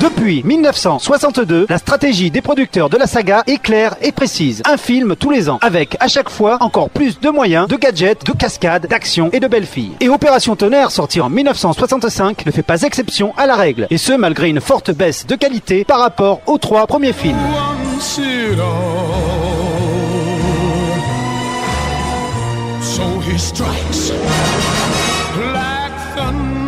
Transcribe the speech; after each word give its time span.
Depuis 0.00 0.42
1962, 0.44 1.66
la 1.68 1.78
stratégie 1.78 2.30
des 2.30 2.40
producteurs 2.42 2.88
de 2.88 2.96
la 2.96 3.06
saga 3.06 3.42
est 3.46 3.58
claire 3.58 3.96
et 4.00 4.12
précise. 4.12 4.62
Un 4.66 4.76
film 4.76 5.16
tous 5.16 5.30
les 5.30 5.48
ans, 5.50 5.58
avec 5.60 5.96
à 6.00 6.08
chaque 6.08 6.30
fois 6.30 6.58
encore 6.60 6.90
plus 6.90 7.18
de 7.18 7.28
moyens, 7.28 7.66
de 7.66 7.76
gadgets, 7.76 8.24
de 8.24 8.32
cascades, 8.32 8.86
d'action 8.86 9.30
et 9.32 9.40
de 9.40 9.48
belles 9.48 9.66
filles. 9.66 9.96
Et 10.00 10.08
Opération 10.08 10.54
Tonnerre, 10.54 10.90
sorti 10.90 11.20
en 11.20 11.28
1965, 11.28 12.46
ne 12.46 12.50
fait 12.50 12.62
pas 12.62 12.82
exception 12.82 13.34
à 13.36 13.46
la 13.46 13.56
règle. 13.56 13.86
Et 13.90 13.98
ce, 13.98 14.12
malgré 14.12 14.48
une 14.48 14.60
forte 14.60 14.90
baisse 14.92 15.26
de 15.26 15.34
qualité 15.34 15.84
par 15.84 15.98
rapport 15.98 16.40
aux 16.46 16.58
trois 16.58 16.86
premiers 16.86 17.12
films. 17.12 17.36
So 22.82 23.20
he 23.20 23.38
strikes 23.38 24.10
thunderbolt. 26.16 26.59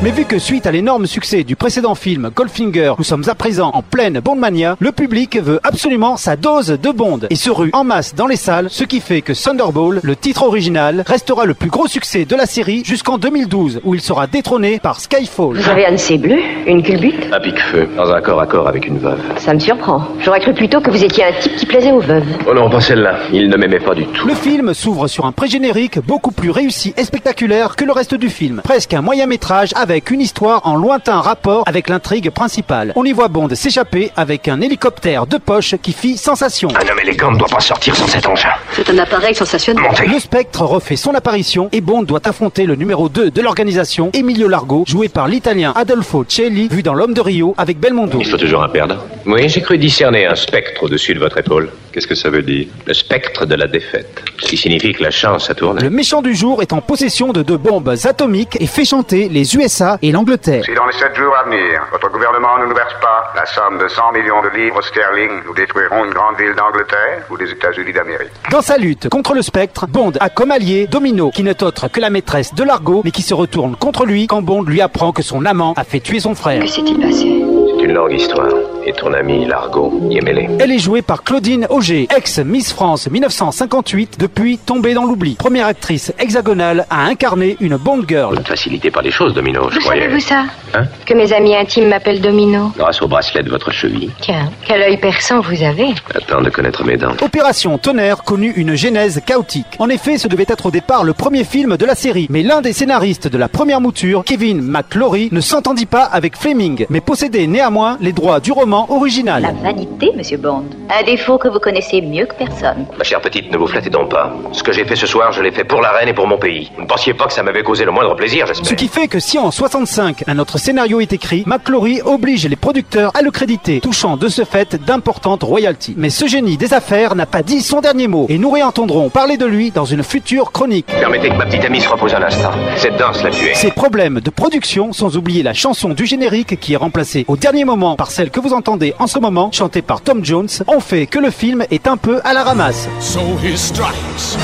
Mais 0.00 0.12
vu 0.12 0.24
que 0.24 0.38
suite 0.38 0.64
à 0.68 0.70
l'énorme 0.70 1.08
succès 1.08 1.42
du 1.42 1.56
précédent 1.56 1.96
film 1.96 2.30
Goldfinger, 2.32 2.92
nous 2.98 3.02
sommes 3.02 3.24
à 3.28 3.34
présent 3.34 3.72
en 3.74 3.82
pleine 3.82 4.20
Bondmania, 4.20 4.76
le 4.78 4.92
public 4.92 5.36
veut 5.42 5.58
absolument 5.64 6.16
sa 6.16 6.36
dose 6.36 6.78
de 6.80 6.90
Bond 6.92 7.22
et 7.30 7.34
se 7.34 7.50
rue 7.50 7.70
en 7.72 7.82
masse 7.82 8.14
dans 8.14 8.28
les 8.28 8.36
salles, 8.36 8.68
ce 8.70 8.84
qui 8.84 9.00
fait 9.00 9.22
que 9.22 9.32
Thunderball, 9.32 9.98
le 10.04 10.14
titre 10.14 10.44
original, 10.44 11.02
restera 11.04 11.46
le 11.46 11.54
plus 11.54 11.68
gros 11.68 11.88
succès 11.88 12.24
de 12.26 12.36
la 12.36 12.46
série 12.46 12.84
jusqu'en 12.84 13.18
2012 13.18 13.80
où 13.82 13.92
il 13.96 14.00
sera 14.00 14.28
détrôné 14.28 14.78
par 14.78 15.00
Skyfall. 15.00 15.56
Vous 15.56 15.68
avez 15.68 15.86
un 15.86 15.92
de 15.92 15.96
ces 15.96 16.16
bleus 16.16 16.38
Une 16.68 16.84
culbute 16.84 17.26
Un 17.32 17.40
pique-feu, 17.40 17.88
dans 17.96 18.08
un 18.12 18.20
corps 18.20 18.40
à 18.40 18.46
corps 18.46 18.68
avec 18.68 18.86
une 18.86 18.98
veuve. 18.98 19.18
Ça 19.38 19.52
me 19.52 19.58
surprend. 19.58 20.06
J'aurais 20.20 20.38
cru 20.38 20.54
plutôt 20.54 20.80
que 20.80 20.92
vous 20.92 21.02
étiez 21.02 21.24
un 21.24 21.32
type 21.40 21.56
qui 21.56 21.66
plaisait 21.66 21.90
aux 21.90 21.98
veuves. 21.98 22.22
Oh 22.48 22.54
non, 22.54 22.70
pas 22.70 22.80
celle-là. 22.80 23.18
Il 23.32 23.48
ne 23.48 23.56
m'aimait 23.56 23.80
pas 23.80 23.96
du 23.96 24.06
tout. 24.06 24.28
Le 24.28 24.34
film 24.34 24.74
s'ouvre 24.74 25.08
sur 25.08 25.26
un 25.26 25.32
pré-générique 25.32 25.98
beaucoup 25.98 26.30
plus 26.30 26.50
réussi 26.52 26.94
et 26.96 27.02
spectaculaire 27.02 27.74
que 27.74 27.84
le 27.84 27.90
reste 27.90 28.14
du 28.14 28.30
film. 28.30 28.60
Presque 28.62 28.94
un 28.94 29.02
moyen 29.02 29.26
métrage 29.26 29.72
avec 29.74 29.87
une 30.10 30.20
histoire 30.20 30.66
en 30.66 30.76
lointain 30.76 31.20
rapport 31.20 31.64
avec 31.66 31.88
l'intrigue 31.88 32.30
principale. 32.30 32.92
On 32.96 33.04
y 33.04 33.12
voit 33.12 33.28
Bond 33.28 33.48
s'échapper 33.54 34.10
avec 34.16 34.48
un 34.48 34.60
hélicoptère 34.60 35.26
de 35.26 35.36
poche 35.38 35.74
qui 35.82 35.92
fit 35.92 36.16
sensation. 36.16 36.68
Un 36.70 36.88
homme 36.90 37.00
élégant 37.02 37.32
ne 37.32 37.38
doit 37.38 37.48
pas 37.48 37.60
sortir 37.60 37.96
sans 37.96 38.06
cet 38.06 38.26
engin. 38.26 38.50
C'est 38.72 38.88
un 38.90 38.98
appareil 38.98 39.34
sensationnel. 39.34 39.82
Montez. 39.82 40.06
Le 40.06 40.18
spectre 40.18 40.62
refait 40.62 40.96
son 40.96 41.14
apparition 41.14 41.68
et 41.72 41.80
Bond 41.80 42.02
doit 42.02 42.26
affronter 42.26 42.64
le 42.66 42.74
numéro 42.74 43.08
2 43.08 43.30
de 43.30 43.40
l'organisation, 43.40 44.10
Emilio 44.12 44.48
Largo, 44.48 44.84
joué 44.86 45.08
par 45.08 45.28
l'italien 45.28 45.72
Adolfo 45.76 46.24
Celli, 46.28 46.68
vu 46.68 46.82
dans 46.82 46.94
L'homme 46.94 47.14
de 47.14 47.20
Rio 47.20 47.54
avec 47.58 47.78
Belmondo. 47.78 48.18
Il 48.20 48.26
faut 48.28 48.36
toujours 48.36 48.62
un 48.62 48.68
perdant. 48.68 48.98
Oui, 49.26 49.48
j'ai 49.48 49.62
cru 49.62 49.78
discerner 49.78 50.26
un 50.26 50.34
spectre 50.34 50.82
au-dessus 50.82 51.14
de 51.14 51.18
votre 51.18 51.38
épaule. 51.38 51.70
Qu'est-ce 51.92 52.06
que 52.06 52.14
ça 52.14 52.30
veut 52.30 52.42
dire? 52.42 52.66
Le 52.86 52.94
spectre 52.94 53.46
de 53.46 53.54
la 53.54 53.66
défaite. 53.66 54.22
Ce 54.40 54.48
qui 54.48 54.56
signifie 54.56 54.92
que 54.92 55.02
la 55.02 55.10
chance 55.10 55.50
a 55.50 55.54
tourné. 55.54 55.82
Le 55.82 55.90
méchant 55.90 56.22
du 56.22 56.34
jour 56.34 56.62
est 56.62 56.72
en 56.72 56.80
possession 56.80 57.32
de 57.32 57.42
deux 57.42 57.56
bombes 57.56 57.94
atomiques 58.04 58.56
et 58.60 58.66
fait 58.66 58.84
chanter 58.84 59.28
les 59.28 59.56
USA 59.56 59.77
et 60.02 60.12
l'Angleterre. 60.12 60.64
Si 60.64 60.74
dans 60.74 60.86
les 60.86 60.92
sept 60.92 61.14
jours 61.14 61.34
à 61.36 61.44
venir, 61.44 61.82
votre 61.92 62.10
gouvernement 62.10 62.58
ne 62.58 62.66
nous 62.66 62.74
verse 62.74 62.94
pas 63.00 63.32
la 63.34 63.46
somme 63.46 63.78
de 63.78 63.88
100 63.88 64.12
millions 64.12 64.42
de 64.42 64.48
livres 64.48 64.82
sterling, 64.82 65.42
nous 65.46 65.54
détruirons 65.54 66.04
une 66.04 66.12
grande 66.12 66.36
ville 66.36 66.54
d'Angleterre 66.54 67.24
ou 67.30 67.36
des 67.36 67.50
États-Unis 67.50 67.92
d'Amérique. 67.92 68.30
Dans 68.50 68.62
sa 68.62 68.76
lutte 68.76 69.08
contre 69.08 69.34
le 69.34 69.42
spectre, 69.42 69.86
Bond 69.86 70.12
a 70.20 70.30
comme 70.30 70.50
allié 70.50 70.86
Domino, 70.86 71.30
qui 71.30 71.42
n'est 71.42 71.62
autre 71.62 71.88
que 71.88 72.00
la 72.00 72.10
maîtresse 72.10 72.54
de 72.54 72.64
Largo, 72.64 73.02
mais 73.04 73.10
qui 73.10 73.22
se 73.22 73.34
retourne 73.34 73.76
contre 73.76 74.04
lui 74.06 74.26
quand 74.26 74.42
Bond 74.42 74.62
lui 74.62 74.80
apprend 74.80 75.12
que 75.12 75.22
son 75.22 75.44
amant 75.44 75.74
a 75.76 75.84
fait 75.84 76.00
tuer 76.00 76.20
son 76.20 76.34
frère. 76.34 76.60
Que 76.62 76.68
s'est-il 76.68 76.98
passé? 76.98 77.44
C'est 77.76 77.84
une 77.84 77.92
longue 77.92 78.12
histoire. 78.12 78.77
Et 78.88 78.92
ton 78.94 79.12
ami 79.12 79.44
Largo 79.44 80.00
y 80.08 80.16
est 80.16 80.22
mêlé. 80.22 80.48
Elle 80.58 80.72
est 80.72 80.78
jouée 80.78 81.02
par 81.02 81.22
Claudine 81.22 81.66
Auger, 81.68 82.08
ex-Miss 82.16 82.72
France 82.72 83.06
1958, 83.10 84.16
depuis 84.18 84.56
tombée 84.56 84.94
dans 84.94 85.04
l'oubli. 85.04 85.34
Première 85.34 85.66
actrice 85.66 86.10
hexagonale 86.18 86.86
à 86.88 87.02
incarner 87.04 87.58
une 87.60 87.76
Bond 87.76 88.04
girl. 88.08 88.32
Vous 88.34 88.40
ne 88.40 88.46
facilitez 88.46 88.90
pas 88.90 89.02
les 89.02 89.10
choses, 89.10 89.34
Domino, 89.34 89.68
je 89.68 89.74
Vous 89.74 89.80
croyais. 89.82 90.04
savez-vous 90.04 90.20
ça 90.20 90.44
Hein 90.72 90.84
Que 91.04 91.12
mes 91.12 91.30
amis 91.34 91.54
intimes 91.54 91.88
m'appellent 91.90 92.22
Domino. 92.22 92.72
Grâce 92.78 93.02
au 93.02 93.08
bracelet 93.08 93.42
de 93.42 93.50
votre 93.50 93.70
cheville. 93.72 94.10
Tiens, 94.22 94.50
quel 94.66 94.80
œil 94.80 94.96
perçant 94.96 95.40
vous 95.42 95.62
avez. 95.62 95.88
Attends 96.14 96.40
de 96.40 96.48
connaître 96.48 96.82
mes 96.82 96.96
dents. 96.96 97.12
Opération 97.20 97.76
Tonnerre 97.76 98.22
connut 98.24 98.52
une 98.56 98.74
genèse 98.74 99.20
chaotique. 99.26 99.66
En 99.80 99.90
effet, 99.90 100.16
ce 100.16 100.28
devait 100.28 100.46
être 100.48 100.64
au 100.64 100.70
départ 100.70 101.04
le 101.04 101.12
premier 101.12 101.44
film 101.44 101.76
de 101.76 101.84
la 101.84 101.94
série, 101.94 102.26
mais 102.30 102.42
l'un 102.42 102.62
des 102.62 102.72
scénaristes 102.72 103.28
de 103.28 103.36
la 103.36 103.48
première 103.48 103.82
mouture, 103.82 104.24
Kevin 104.24 104.62
McClory, 104.62 105.28
ne 105.30 105.42
s'entendit 105.42 105.84
pas 105.84 106.04
avec 106.04 106.38
Fleming, 106.38 106.86
mais 106.88 107.02
possédait 107.02 107.46
néanmoins 107.46 107.98
les 108.00 108.12
droits 108.12 108.40
du 108.40 108.50
roman 108.50 108.77
original. 108.88 109.42
La 109.42 109.52
vanité, 109.52 110.12
monsieur 110.16 110.36
Bond. 110.38 110.64
Un 110.90 111.02
défaut 111.04 111.38
que 111.38 111.48
vous 111.48 111.58
connaissez 111.58 112.00
mieux 112.00 112.26
que 112.26 112.34
personne. 112.34 112.86
Ma 112.96 113.04
chère 113.04 113.20
petite, 113.20 113.50
ne 113.52 113.56
vous 113.58 113.66
flattez 113.66 113.90
donc 113.90 114.10
pas. 114.10 114.32
Ce 114.52 114.62
que 114.62 114.72
j'ai 114.72 114.84
fait 114.84 114.96
ce 114.96 115.06
soir, 115.06 115.32
je 115.32 115.42
l'ai 115.42 115.50
fait 115.50 115.64
pour 115.64 115.80
la 115.80 115.90
reine 115.90 116.08
et 116.08 116.14
pour 116.14 116.26
mon 116.26 116.38
pays. 116.38 116.70
Vous 116.76 116.82
ne 116.82 116.86
pensiez 116.86 117.14
pas 117.14 117.26
que 117.26 117.32
ça 117.32 117.42
m'avait 117.42 117.62
causé 117.62 117.84
le 117.84 117.90
moindre 117.90 118.14
plaisir, 118.14 118.46
Ce 118.48 118.54
j'espère. 118.54 118.76
qui 118.76 118.88
fait 118.88 119.08
que 119.08 119.18
si 119.18 119.38
en 119.38 119.50
65 119.50 120.24
un 120.26 120.38
autre 120.38 120.58
scénario 120.58 121.00
est 121.00 121.12
écrit, 121.12 121.42
McClory 121.46 122.00
oblige 122.04 122.46
les 122.46 122.56
producteurs 122.56 123.10
à 123.14 123.22
le 123.22 123.30
créditer, 123.30 123.80
touchant 123.80 124.16
de 124.16 124.28
ce 124.28 124.44
fait 124.44 124.76
d'importantes 124.76 125.42
royalties. 125.42 125.94
Mais 125.96 126.10
ce 126.10 126.26
génie 126.26 126.56
des 126.56 126.74
affaires 126.74 127.14
n'a 127.14 127.26
pas 127.26 127.42
dit 127.42 127.60
son 127.62 127.80
dernier 127.80 128.06
mot, 128.08 128.26
et 128.28 128.38
nous 128.38 128.50
réentendrons 128.50 129.08
parler 129.10 129.36
de 129.36 129.46
lui 129.46 129.70
dans 129.70 129.84
une 129.84 130.02
future 130.02 130.52
chronique. 130.52 130.86
Permettez 130.86 131.30
que 131.30 131.34
ma 131.36 131.46
petite 131.46 131.64
amie 131.64 131.80
se 131.80 131.88
repose 131.88 132.14
un 132.14 132.22
instant. 132.22 132.50
Cette 132.76 132.96
danse 132.96 133.22
l'a 133.22 133.30
tuée. 133.30 133.54
Ces 133.54 133.70
problèmes 133.70 134.20
de 134.20 134.30
production, 134.30 134.92
sans 134.92 135.16
oublier 135.16 135.42
la 135.42 135.54
chanson 135.54 135.88
du 135.90 136.06
générique 136.06 136.58
qui 136.60 136.74
est 136.74 136.76
remplacée 136.76 137.24
au 137.28 137.36
dernier 137.36 137.64
moment 137.64 137.96
par 137.96 138.10
celle 138.10 138.30
que 138.30 138.40
vous 138.40 138.52
entendez 138.52 138.67
en 138.68 139.06
ce 139.06 139.18
moment, 139.18 139.50
chantée 139.50 139.82
par 139.82 140.02
Tom 140.02 140.24
Jones, 140.24 140.48
ont 140.66 140.80
fait 140.80 141.06
que 141.06 141.18
le 141.18 141.30
film 141.30 141.64
est 141.70 141.86
un 141.86 141.96
peu 141.96 142.20
à 142.24 142.34
la 142.34 142.44
ramasse. 142.44 142.88
So 143.00 143.20
he 143.42 143.56
strikes 143.56 144.36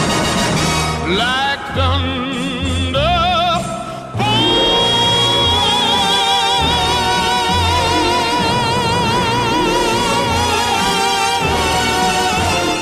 like 1.08 1.60
thunder. 1.74 2.24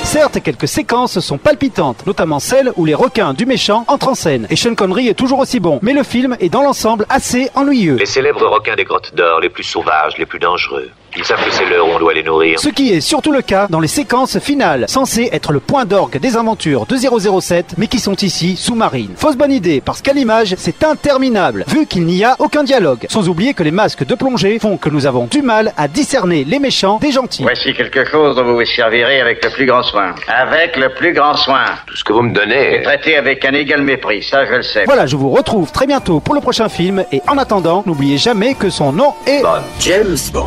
Certes, 0.04 0.42
quelques 0.42 0.68
séquences 0.68 1.20
sont 1.20 1.38
palpitantes, 1.38 2.06
notamment 2.06 2.38
celles 2.38 2.70
où 2.76 2.84
les 2.84 2.94
requins 2.94 3.32
du 3.32 3.46
méchant 3.46 3.86
entrent 3.88 4.08
en 4.08 4.14
scène. 4.14 4.46
Et 4.50 4.56
Sean 4.56 4.74
Connery 4.74 5.08
est 5.08 5.14
toujours 5.14 5.38
aussi 5.38 5.58
bon, 5.58 5.78
mais 5.80 5.94
le 5.94 6.02
film 6.02 6.36
est 6.38 6.50
dans 6.50 6.62
l'ensemble 6.62 7.06
assez 7.08 7.48
ennuyeux. 7.54 7.96
Les 7.96 8.04
célèbres 8.04 8.46
requins 8.46 8.76
des 8.76 8.84
grottes 8.84 9.14
d'or, 9.14 9.40
les 9.40 9.48
plus 9.48 9.64
sauvages, 9.64 10.18
les 10.18 10.26
plus 10.26 10.38
dangereux. 10.38 10.90
Ils 11.14 11.24
savent 11.24 11.44
que 11.44 11.52
c'est 11.52 11.66
l'heure 11.66 11.86
où 11.86 11.90
on 11.94 11.98
doit 11.98 12.14
les 12.14 12.22
nourrir. 12.22 12.58
Ce 12.58 12.70
qui 12.70 12.90
est 12.90 13.02
surtout 13.02 13.32
le 13.32 13.42
cas 13.42 13.66
dans 13.68 13.80
les 13.80 13.88
séquences 13.88 14.38
finales, 14.38 14.86
censées 14.88 15.28
être 15.32 15.52
le 15.52 15.60
point 15.60 15.84
d'orgue 15.84 16.18
des 16.18 16.38
aventures 16.38 16.86
de 16.86 16.96
007, 16.96 17.74
mais 17.76 17.86
qui 17.86 17.98
sont 17.98 18.14
ici 18.16 18.56
sous-marines. 18.56 19.12
Fausse 19.16 19.36
bonne 19.36 19.52
idée, 19.52 19.82
parce 19.82 20.00
qu'à 20.00 20.14
l'image, 20.14 20.54
c'est 20.56 20.82
interminable, 20.84 21.64
vu 21.68 21.86
qu'il 21.86 22.06
n'y 22.06 22.24
a 22.24 22.36
aucun 22.38 22.64
dialogue. 22.64 23.06
Sans 23.10 23.28
oublier 23.28 23.52
que 23.52 23.62
les 23.62 23.70
masques 23.70 24.06
de 24.06 24.14
plongée 24.14 24.58
font 24.58 24.78
que 24.78 24.88
nous 24.88 25.04
avons 25.04 25.26
du 25.26 25.42
mal 25.42 25.74
à 25.76 25.86
discerner 25.86 26.44
les 26.44 26.58
méchants 26.58 26.98
des 26.98 27.12
gentils. 27.12 27.42
Voici 27.42 27.74
quelque 27.74 28.06
chose 28.06 28.36
dont 28.36 28.44
vous 28.44 28.56
vous 28.56 28.64
servirez 28.64 29.20
avec 29.20 29.44
le 29.44 29.50
plus 29.50 29.66
grand 29.66 29.82
soin. 29.82 30.14
Avec 30.28 30.78
le 30.78 30.94
plus 30.94 31.12
grand 31.12 31.36
soin. 31.36 31.64
Tout 31.86 31.96
ce 31.96 32.04
que 32.04 32.14
vous 32.14 32.22
me 32.22 32.32
donnez. 32.32 32.76
Et 32.76 32.82
traité 32.82 33.16
avec 33.16 33.44
un 33.44 33.52
égal 33.52 33.82
mépris, 33.82 34.22
ça 34.22 34.46
je 34.46 34.54
le 34.54 34.62
sais. 34.62 34.84
Voilà, 34.86 35.06
je 35.06 35.16
vous 35.16 35.28
retrouve 35.28 35.70
très 35.72 35.86
bientôt 35.86 36.20
pour 36.20 36.34
le 36.34 36.40
prochain 36.40 36.70
film, 36.70 37.04
et 37.12 37.20
en 37.28 37.36
attendant, 37.36 37.82
n'oubliez 37.86 38.16
jamais 38.16 38.54
que 38.54 38.70
son 38.70 38.92
nom 38.92 39.12
est... 39.26 39.42
Bonne. 39.42 39.62
James 39.78 40.16
Bond. 40.32 40.46